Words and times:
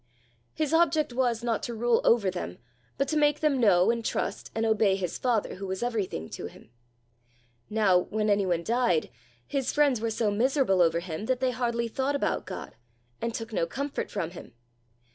His 0.55 0.73
object 0.73 1.13
was, 1.13 1.43
not 1.43 1.61
to 1.61 1.75
rule 1.75 2.01
over 2.03 2.31
them, 2.31 2.57
but 2.97 3.07
to 3.09 3.15
make 3.15 3.39
them 3.41 3.59
know, 3.59 3.91
and 3.91 4.03
trust, 4.03 4.49
and 4.55 4.65
obey 4.65 4.95
his 4.95 5.19
Father, 5.19 5.57
who 5.57 5.67
was 5.67 5.83
everything 5.83 6.27
to 6.29 6.47
him. 6.47 6.71
Now 7.69 7.99
when 8.09 8.27
anyone 8.27 8.63
died, 8.63 9.11
his 9.45 9.71
friends 9.71 10.01
were 10.01 10.09
so 10.09 10.31
miserable 10.31 10.81
over 10.81 11.01
him 11.01 11.27
that 11.27 11.39
they 11.39 11.51
hardly 11.51 11.87
thought 11.87 12.15
about 12.15 12.47
God, 12.47 12.75
and 13.21 13.31
took 13.31 13.53
no 13.53 13.67
comfort 13.67 14.09
from 14.09 14.31
him. 14.31 14.55